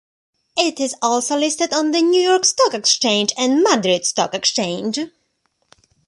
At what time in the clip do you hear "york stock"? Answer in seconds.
2.23-2.73